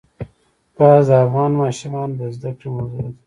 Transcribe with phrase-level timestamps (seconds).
[0.77, 3.17] ګاز د افغان ماشومانو د زده کړې موضوع ده.